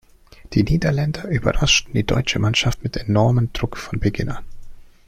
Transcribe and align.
Die 0.53 0.63
Niederländer 0.63 1.25
überraschten 1.27 1.93
die 1.93 2.03
deutsche 2.03 2.39
Mannschaft 2.39 2.83
mit 2.83 2.97
enormen 2.97 3.53
Druck 3.53 3.77
von 3.77 3.99
Beginn 3.99 4.29
an. 4.29 4.43